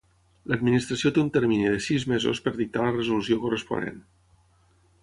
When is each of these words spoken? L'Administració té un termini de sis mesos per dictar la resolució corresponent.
L'Administració 0.51 1.11
té 1.17 1.21
un 1.23 1.29
termini 1.35 1.69
de 1.75 1.83
sis 1.89 2.07
mesos 2.15 2.43
per 2.47 2.55
dictar 2.57 2.87
la 2.89 2.97
resolució 2.99 3.39
corresponent. 3.47 4.03